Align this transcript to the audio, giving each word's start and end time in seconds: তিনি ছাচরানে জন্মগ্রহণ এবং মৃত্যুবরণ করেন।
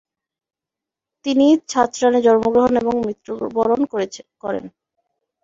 তিনি 1.25 1.47
ছাচরানে 1.69 2.19
জন্মগ্রহণ 2.21 2.73
এবং 2.81 2.93
মৃত্যুবরণ 3.05 3.81
করেন। 4.41 4.65